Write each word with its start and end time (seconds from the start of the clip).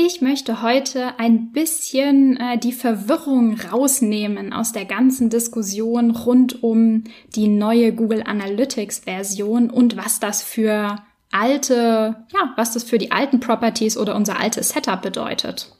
Ich 0.00 0.20
möchte 0.20 0.62
heute 0.62 1.18
ein 1.18 1.50
bisschen 1.50 2.36
äh, 2.36 2.56
die 2.56 2.70
Verwirrung 2.70 3.58
rausnehmen 3.58 4.52
aus 4.52 4.70
der 4.70 4.84
ganzen 4.84 5.28
Diskussion 5.28 6.12
rund 6.12 6.62
um 6.62 7.02
die 7.34 7.48
neue 7.48 7.92
Google 7.92 8.22
Analytics 8.24 9.00
Version 9.00 9.70
und 9.70 9.96
was 9.96 10.20
das 10.20 10.40
für 10.44 11.02
alte, 11.32 12.14
ja, 12.32 12.52
was 12.54 12.74
das 12.74 12.84
für 12.84 12.98
die 12.98 13.10
alten 13.10 13.40
Properties 13.40 13.96
oder 13.96 14.14
unser 14.14 14.38
altes 14.38 14.68
Setup 14.68 15.02
bedeutet. 15.02 15.74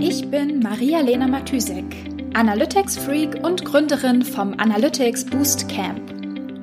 Ich 0.00 0.28
bin 0.32 0.58
Maria-Lena 0.64 1.28
Matysek, 1.28 1.94
Analytics-Freak 2.34 3.44
und 3.44 3.64
Gründerin 3.64 4.22
vom 4.22 4.52
Analytics 4.58 5.26
Boost 5.26 5.68
Camp. 5.68 6.09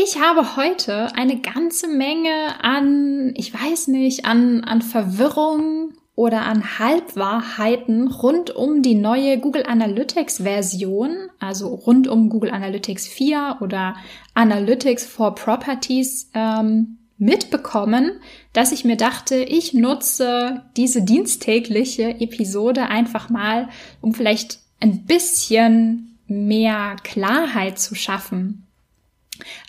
Ich 0.00 0.20
habe 0.20 0.54
heute 0.54 1.12
eine 1.16 1.40
ganze 1.40 1.88
Menge 1.88 2.62
an, 2.62 3.32
ich 3.34 3.52
weiß 3.52 3.88
nicht, 3.88 4.26
an, 4.26 4.62
an 4.62 4.80
Verwirrung 4.80 5.92
oder 6.14 6.42
an 6.42 6.78
Halbwahrheiten 6.78 8.06
rund 8.06 8.54
um 8.54 8.82
die 8.82 8.94
neue 8.94 9.40
Google 9.40 9.64
Analytics 9.66 10.42
Version, 10.42 11.30
also 11.40 11.74
rund 11.74 12.06
um 12.06 12.28
Google 12.28 12.52
Analytics 12.52 13.08
4 13.08 13.58
oder 13.60 13.96
Analytics 14.34 15.04
for 15.04 15.34
Properties 15.34 16.30
ähm, 16.32 16.98
mitbekommen, 17.16 18.20
dass 18.52 18.70
ich 18.70 18.84
mir 18.84 18.96
dachte, 18.96 19.36
ich 19.36 19.74
nutze 19.74 20.62
diese 20.76 21.02
diensttägliche 21.02 22.20
Episode 22.20 22.86
einfach 22.86 23.30
mal, 23.30 23.68
um 24.00 24.14
vielleicht 24.14 24.60
ein 24.78 25.06
bisschen 25.06 26.18
mehr 26.28 26.94
Klarheit 27.02 27.80
zu 27.80 27.96
schaffen 27.96 28.67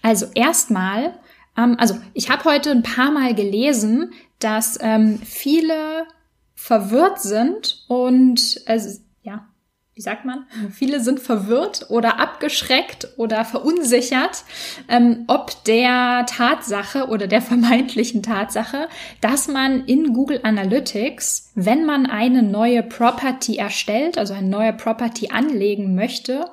also 0.01 0.27
erstmal, 0.35 1.13
ähm, 1.57 1.75
also 1.79 1.97
ich 2.13 2.29
habe 2.29 2.43
heute 2.45 2.71
ein 2.71 2.83
paar 2.83 3.11
Mal 3.11 3.35
gelesen, 3.35 4.13
dass 4.39 4.77
ähm, 4.81 5.19
viele 5.19 6.05
verwirrt 6.55 7.21
sind 7.21 7.85
und 7.87 8.61
also, 8.65 8.99
ja, 9.23 9.47
wie 9.93 10.01
sagt 10.01 10.23
man? 10.23 10.45
Viele 10.71 11.01
sind 11.01 11.19
verwirrt 11.19 11.87
oder 11.89 12.19
abgeschreckt 12.19 13.09
oder 13.17 13.43
verunsichert, 13.43 14.43
ähm, 14.87 15.25
ob 15.27 15.63
der 15.65 16.25
Tatsache 16.25 17.07
oder 17.07 17.27
der 17.27 17.41
vermeintlichen 17.51 18.23
Tatsache, 18.23 18.87
dass 19.19 19.47
man 19.47 19.85
in 19.85 20.13
Google 20.13 20.39
Analytics, 20.43 21.51
wenn 21.55 21.85
man 21.85 22.05
eine 22.05 22.43
neue 22.43 22.83
Property 22.83 23.57
erstellt, 23.57 24.17
also 24.17 24.33
eine 24.33 24.47
neue 24.47 24.73
Property 24.73 25.29
anlegen 25.31 25.95
möchte, 25.95 26.49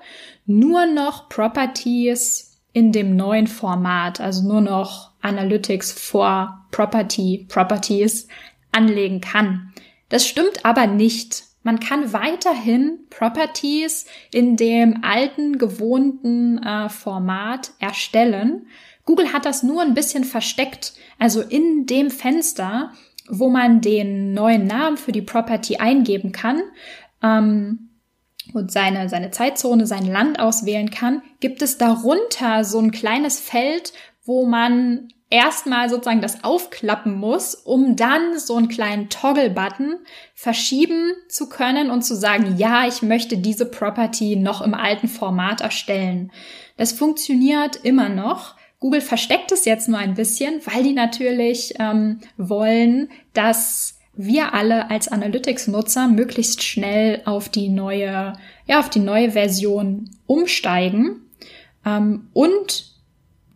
nur 0.47 0.87
noch 0.87 1.29
Properties 1.29 2.56
in 2.77 2.93
dem 2.93 3.17
neuen 3.17 3.47
Format, 3.47 4.21
also 4.21 4.47
nur 4.47 4.61
noch 4.61 5.13
Analytics 5.23 5.93
for 5.93 6.67
Property, 6.73 7.47
Properties 7.49 8.29
anlegen 8.71 9.23
kann. 9.23 9.73
Das 10.11 10.27
stimmt 10.27 10.67
aber 10.67 10.87
nicht. 10.87 11.45
Man 11.63 11.81
kann 11.81 12.13
weiterhin 12.13 12.99
Properties 13.09 14.05
in 14.31 14.59
dem 14.59 15.03
alten, 15.03 15.57
gewohnten 15.57 16.59
äh, 16.59 16.91
Format 16.91 17.71
erstellen. 17.79 18.67
Google 19.07 19.33
hat 19.33 19.47
das 19.47 19.63
nur 19.63 19.81
ein 19.81 19.95
bisschen 19.95 20.25
versteckt. 20.25 20.93
Also 21.19 21.41
in 21.41 21.87
dem 21.87 22.11
Fenster, 22.11 22.93
wo 23.27 23.49
man 23.49 23.81
den 23.81 24.35
neuen 24.35 24.67
Namen 24.67 24.99
für 24.99 25.13
die 25.13 25.23
Property 25.23 25.79
eingeben 25.79 26.33
kann, 26.33 26.61
ähm, 27.23 27.86
und 28.55 28.71
seine, 28.71 29.09
seine 29.09 29.31
Zeitzone, 29.31 29.87
sein 29.87 30.07
Land 30.07 30.39
auswählen 30.39 30.91
kann, 30.91 31.23
gibt 31.41 31.63
es 31.63 31.79
darunter 31.79 32.65
so 32.65 32.79
ein 32.79 32.91
kleines 32.91 33.41
Feld, 33.41 33.93
wo 34.25 34.47
man 34.47 35.09
erstmal 35.31 35.89
sozusagen 35.89 36.21
das 36.21 36.45
aufklappen 36.45 37.15
muss, 37.17 37.55
um 37.55 37.97
dann 37.97 38.39
so 38.39 38.57
einen 38.57 38.69
kleinen 38.69 39.09
Toggle-Button 39.09 39.97
verschieben 40.35 41.13
zu 41.29 41.49
können 41.49 41.91
und 41.91 42.03
zu 42.03 42.15
sagen, 42.15 42.57
ja, 42.57 42.87
ich 42.87 43.03
möchte 43.03 43.39
diese 43.39 43.67
Property 43.67 44.37
noch 44.37 44.63
im 44.63 44.75
alten 44.75 45.09
Format 45.09 45.61
erstellen. 45.61 46.31
Das 46.77 46.93
funktioniert 46.93 47.77
immer 47.77 48.09
noch. 48.09 48.55
Google 48.79 49.01
versteckt 49.01 49.51
es 49.53 49.65
jetzt 49.65 49.89
nur 49.89 49.99
ein 49.99 50.15
bisschen, 50.15 50.61
weil 50.67 50.83
die 50.83 50.93
natürlich 50.93 51.75
ähm, 51.79 52.21
wollen, 52.37 53.09
dass 53.33 53.99
wir 54.17 54.55
alle 54.55 54.91
als 54.91 55.09
Analytics-Nutzer 55.09 56.09
möglichst 56.09 56.63
schnell 56.63 57.23
auf 57.25 57.49
die 57.49 57.69
neue, 57.69 58.33
ja, 58.67 58.81
auf 58.81 58.91
die 58.91 59.01
neue 59.01 59.33
Version 59.33 60.11
umsteigen. 60.27 61.21
Ähm, 61.85 62.29
und 62.33 62.93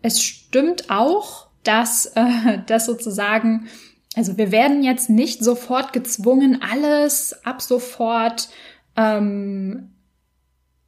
es 0.03 0.23
stimmt 0.23 0.91
auch, 0.91 1.49
dass, 1.65 2.07
äh, 2.15 2.59
dass 2.67 2.87
sozusagen, 2.87 3.69
also 4.15 4.37
wir 4.37 4.53
werden 4.53 4.83
jetzt 4.83 5.11
nicht 5.11 5.43
sofort 5.43 5.93
gezwungen, 5.93 6.61
alles 6.63 7.45
ab 7.45 7.63
sofort 7.63 8.49
ähm, 8.97 9.91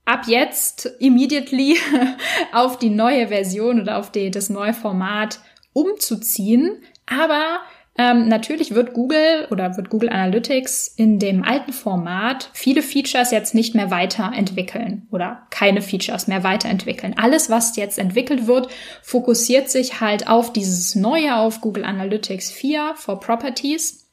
ab 0.05 0.25
jetzt 0.27 0.87
immediately 0.99 1.79
auf 2.53 2.79
die 2.79 2.91
neue 2.91 3.29
Version 3.29 3.81
oder 3.81 3.99
auf 3.99 4.11
die, 4.11 4.31
das 4.31 4.51
neue 4.51 4.75
Format 4.75 5.41
umzuziehen. 5.73 6.83
Aber 7.07 7.61
ähm, 7.99 8.29
natürlich 8.29 8.75
wird 8.75 8.95
Google 8.95 9.47
oder 9.51 9.77
wird 9.77 9.91
Google 9.91 10.09
Analytics 10.09 10.89
in 10.89 11.19
dem 11.19 11.45
alten 11.45 11.75
Format 11.75 12.49
viele 12.55 12.83
Features 12.83 13.31
jetzt 13.31 13.55
nicht 13.55 13.75
mehr 13.75 13.91
weiterentwickeln 13.91 15.07
oder 15.11 15.47
keine 15.51 15.83
Features 15.83 16.27
mehr 16.27 16.43
weiterentwickeln. 16.43 17.15
Alles, 17.19 17.51
was 17.51 17.77
jetzt 17.77 17.99
entwickelt 17.99 18.47
wird, 18.47 18.69
fokussiert 19.03 19.69
sich 19.69 20.01
halt 20.01 20.27
auf 20.27 20.55
dieses 20.55 20.95
neue, 20.95 21.37
auf 21.37 21.61
Google 21.61 21.85
Analytics 21.85 22.51
4 22.51 22.95
for 22.97 23.21
Properties. 23.21 24.09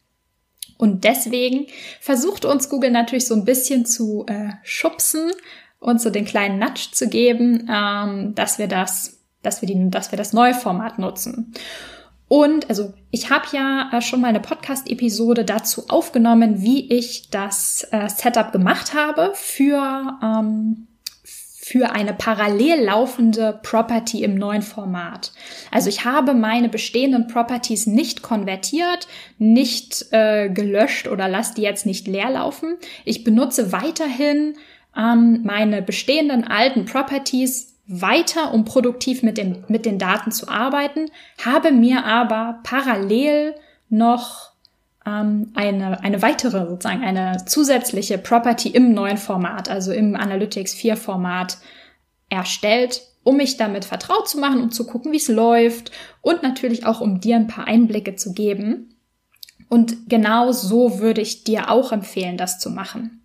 Und 0.77 1.05
deswegen 1.05 1.67
versucht 2.01 2.43
uns 2.43 2.69
Google 2.69 2.91
natürlich 2.91 3.27
so 3.27 3.35
ein 3.35 3.45
bisschen 3.45 3.85
zu 3.85 4.25
äh, 4.27 4.51
schubsen 4.63 5.31
und 5.79 6.01
so 6.01 6.09
den 6.09 6.25
kleinen 6.25 6.59
Nudge 6.59 6.89
zu 6.91 7.07
geben, 7.07 7.69
ähm, 7.73 8.35
dass 8.35 8.59
wir 8.59 8.67
das, 8.67 9.21
dass 9.41 9.61
wir 9.61 9.67
die, 9.67 9.89
dass 9.89 10.11
wir 10.11 10.17
das 10.17 10.33
neue 10.33 10.53
Format 10.53 10.99
nutzen. 10.99 11.53
Und 12.29 12.69
also 12.69 12.93
ich 13.09 13.31
habe 13.31 13.45
ja 13.51 13.89
äh, 13.91 14.01
schon 14.01 14.21
mal 14.21 14.27
eine 14.27 14.39
Podcast-Episode 14.39 15.43
dazu 15.43 15.85
aufgenommen, 15.89 16.61
wie 16.61 16.89
ich 16.93 17.29
das 17.31 17.85
äh, 17.91 18.07
Setup 18.07 18.51
gemacht 18.51 18.93
habe 18.93 19.31
für, 19.33 20.19
ähm, 20.23 20.87
für 21.23 21.91
eine 21.91 22.13
parallel 22.13 22.85
laufende 22.85 23.59
Property 23.63 24.23
im 24.23 24.35
neuen 24.35 24.61
Format. 24.61 25.31
Also 25.71 25.89
ich 25.89 26.05
habe 26.05 26.35
meine 26.35 26.69
bestehenden 26.69 27.25
Properties 27.25 27.87
nicht 27.87 28.21
konvertiert, 28.21 29.07
nicht 29.39 30.05
äh, 30.11 30.49
gelöscht 30.49 31.07
oder 31.07 31.27
lasse 31.27 31.55
die 31.55 31.63
jetzt 31.63 31.87
nicht 31.87 32.07
leer 32.07 32.29
laufen. 32.29 32.77
Ich 33.05 33.23
benutze 33.23 33.71
weiterhin 33.71 34.53
ähm, 34.95 35.41
meine 35.43 35.81
bestehenden 35.81 36.43
alten 36.43 36.85
Properties 36.85 37.78
weiter, 37.89 38.53
um 38.53 38.65
produktiv 38.65 39.23
mit 39.23 39.37
den, 39.37 39.65
mit 39.67 39.85
den 39.85 39.97
Daten 39.97 40.31
zu 40.31 40.47
arbeiten, 40.47 41.09
habe 41.43 41.71
mir 41.71 42.05
aber 42.05 42.59
parallel 42.63 43.55
noch 43.89 44.51
ähm, 45.07 45.51
eine, 45.55 46.01
eine 46.03 46.21
weitere, 46.21 46.67
sozusagen 46.67 47.03
eine 47.03 47.45
zusätzliche 47.45 48.19
Property 48.19 48.69
im 48.69 48.93
neuen 48.93 49.17
Format, 49.17 49.69
also 49.69 49.91
im 49.91 50.15
Analytics 50.15 50.75
4 50.75 50.97
Format 50.97 51.57
erstellt, 52.29 53.01
um 53.23 53.37
mich 53.37 53.57
damit 53.57 53.85
vertraut 53.85 54.29
zu 54.29 54.39
machen 54.39 54.61
und 54.61 54.73
zu 54.73 54.85
gucken, 54.85 55.11
wie 55.11 55.17
es 55.17 55.27
läuft 55.27 55.91
und 56.21 56.43
natürlich 56.43 56.85
auch, 56.85 57.01
um 57.01 57.19
dir 57.19 57.37
ein 57.37 57.47
paar 57.47 57.65
Einblicke 57.65 58.15
zu 58.15 58.33
geben. 58.33 58.95
Und 59.67 60.09
genau 60.09 60.51
so 60.51 60.99
würde 60.99 61.21
ich 61.21 61.43
dir 61.43 61.71
auch 61.71 61.91
empfehlen, 61.91 62.37
das 62.37 62.59
zu 62.59 62.69
machen. 62.69 63.23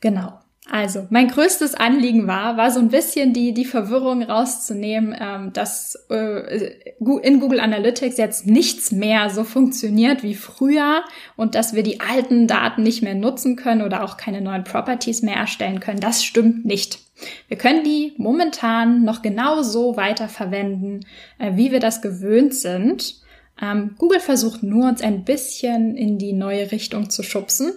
Genau. 0.00 0.40
Also, 0.68 1.06
mein 1.10 1.28
größtes 1.28 1.74
Anliegen 1.74 2.26
war, 2.26 2.56
war 2.56 2.70
so 2.70 2.80
ein 2.80 2.90
bisschen 2.90 3.32
die, 3.32 3.54
die 3.54 3.64
Verwirrung 3.64 4.22
rauszunehmen, 4.22 5.16
ähm, 5.18 5.52
dass 5.52 5.96
äh, 6.10 6.74
in 6.98 7.40
Google 7.40 7.60
Analytics 7.60 8.18
jetzt 8.18 8.46
nichts 8.46 8.92
mehr 8.92 9.30
so 9.30 9.42
funktioniert 9.44 10.22
wie 10.22 10.34
früher 10.34 11.02
und 11.36 11.54
dass 11.54 11.74
wir 11.74 11.82
die 11.82 12.00
alten 12.00 12.46
Daten 12.46 12.82
nicht 12.82 13.02
mehr 13.02 13.14
nutzen 13.14 13.56
können 13.56 13.82
oder 13.82 14.04
auch 14.04 14.16
keine 14.16 14.42
neuen 14.42 14.62
Properties 14.62 15.22
mehr 15.22 15.36
erstellen 15.36 15.80
können. 15.80 16.00
Das 16.00 16.22
stimmt 16.22 16.64
nicht. 16.66 17.00
Wir 17.48 17.56
können 17.56 17.82
die 17.82 18.12
momentan 18.16 19.02
noch 19.02 19.22
genauso 19.22 19.96
weiterverwenden, 19.96 21.06
äh, 21.38 21.52
wie 21.56 21.72
wir 21.72 21.80
das 21.80 22.02
gewöhnt 22.02 22.54
sind. 22.54 23.20
Ähm, 23.60 23.94
Google 23.98 24.20
versucht 24.20 24.62
nur, 24.62 24.88
uns 24.88 25.02
ein 25.02 25.24
bisschen 25.24 25.96
in 25.96 26.18
die 26.18 26.32
neue 26.32 26.70
Richtung 26.72 27.10
zu 27.10 27.22
schubsen. 27.22 27.72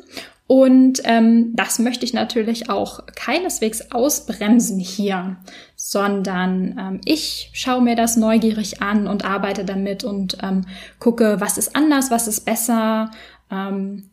Und 0.45 1.01
ähm, 1.05 1.53
das 1.55 1.79
möchte 1.79 2.05
ich 2.05 2.13
natürlich 2.13 2.69
auch 2.69 3.05
keineswegs 3.15 3.91
ausbremsen 3.91 4.77
hier, 4.77 5.37
sondern 5.75 6.77
ähm, 6.77 7.01
ich 7.05 7.49
schaue 7.53 7.81
mir 7.81 7.95
das 7.95 8.17
neugierig 8.17 8.81
an 8.81 9.07
und 9.07 9.23
arbeite 9.23 9.63
damit 9.63 10.03
und 10.03 10.37
ähm, 10.43 10.65
gucke, 10.99 11.39
was 11.39 11.57
ist 11.57 11.75
anders, 11.75 12.11
was 12.11 12.27
ist 12.27 12.41
besser. 12.41 13.11
Ähm, 13.49 14.09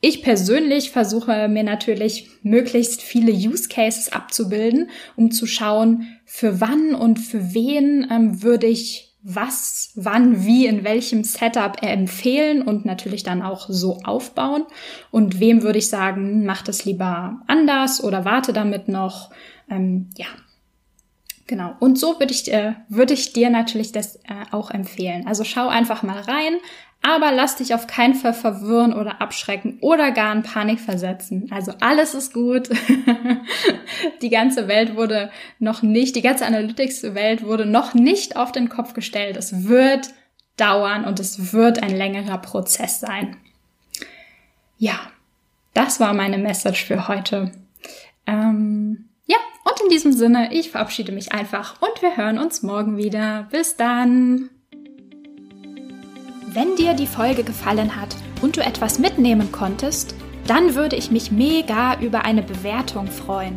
ich 0.00 0.22
persönlich 0.22 0.90
versuche 0.90 1.48
mir 1.48 1.62
natürlich 1.62 2.28
möglichst 2.42 3.00
viele 3.00 3.32
Use 3.32 3.68
Cases 3.68 4.12
abzubilden, 4.12 4.90
um 5.16 5.30
zu 5.30 5.46
schauen, 5.46 6.08
für 6.24 6.60
wann 6.60 6.94
und 6.94 7.18
für 7.18 7.54
wen 7.54 8.06
ähm, 8.10 8.42
würde 8.42 8.66
ich 8.66 9.13
was, 9.26 9.90
wann, 9.94 10.44
wie, 10.44 10.66
in 10.66 10.84
welchem 10.84 11.24
Setup 11.24 11.82
empfehlen 11.82 12.60
und 12.62 12.84
natürlich 12.84 13.22
dann 13.22 13.42
auch 13.42 13.66
so 13.68 14.00
aufbauen. 14.04 14.64
Und 15.10 15.40
wem 15.40 15.62
würde 15.62 15.78
ich 15.78 15.88
sagen, 15.88 16.44
mach 16.44 16.62
das 16.62 16.84
lieber 16.84 17.40
anders 17.46 18.04
oder 18.04 18.26
warte 18.26 18.52
damit 18.52 18.88
noch. 18.88 19.30
Ähm, 19.70 20.10
ja, 20.16 20.26
Genau. 21.46 21.74
Und 21.78 21.98
so 21.98 22.18
würde 22.20 22.32
ich, 22.32 22.50
äh, 22.50 22.72
würde 22.88 23.12
ich 23.12 23.34
dir 23.34 23.50
natürlich 23.50 23.92
das 23.92 24.16
äh, 24.16 24.44
auch 24.50 24.70
empfehlen. 24.70 25.26
Also 25.26 25.44
schau 25.44 25.68
einfach 25.68 26.02
mal 26.02 26.18
rein, 26.18 26.54
aber 27.02 27.32
lass 27.32 27.56
dich 27.56 27.74
auf 27.74 27.86
keinen 27.86 28.14
Fall 28.14 28.32
verwirren 28.32 28.94
oder 28.94 29.20
abschrecken 29.20 29.76
oder 29.82 30.10
gar 30.10 30.34
in 30.34 30.42
Panik 30.42 30.80
versetzen. 30.80 31.48
Also 31.50 31.72
alles 31.80 32.14
ist 32.14 32.32
gut. 32.32 32.70
die 34.24 34.30
ganze 34.30 34.68
Welt 34.68 34.96
wurde 34.96 35.30
noch 35.58 35.82
nicht, 35.82 36.16
die 36.16 36.22
ganze 36.22 36.46
Analytics-Welt 36.46 37.44
wurde 37.44 37.66
noch 37.66 37.92
nicht 37.92 38.36
auf 38.36 38.52
den 38.52 38.70
Kopf 38.70 38.94
gestellt. 38.94 39.36
Es 39.36 39.68
wird 39.68 40.08
dauern 40.56 41.04
und 41.04 41.20
es 41.20 41.52
wird 41.52 41.82
ein 41.82 41.94
längerer 41.94 42.38
Prozess 42.38 43.00
sein. 43.00 43.36
Ja, 44.78 44.98
das 45.74 46.00
war 46.00 46.14
meine 46.14 46.38
Message 46.38 46.84
für 46.84 47.06
heute. 47.06 47.52
Ähm, 48.26 49.10
ja, 49.26 49.36
und 49.64 49.80
in 49.82 49.90
diesem 49.90 50.12
Sinne, 50.12 50.54
ich 50.54 50.70
verabschiede 50.70 51.12
mich 51.12 51.32
einfach 51.32 51.82
und 51.82 52.00
wir 52.00 52.16
hören 52.16 52.38
uns 52.38 52.62
morgen 52.62 52.96
wieder. 52.96 53.46
Bis 53.50 53.76
dann! 53.76 54.48
Wenn 56.46 56.76
dir 56.76 56.94
die 56.94 57.06
Folge 57.06 57.44
gefallen 57.44 58.00
hat 58.00 58.16
und 58.40 58.56
du 58.56 58.64
etwas 58.64 58.98
mitnehmen 58.98 59.52
konntest, 59.52 60.14
dann 60.46 60.74
würde 60.74 60.96
ich 60.96 61.10
mich 61.10 61.30
mega 61.30 62.00
über 62.00 62.24
eine 62.24 62.42
Bewertung 62.42 63.08
freuen. 63.08 63.56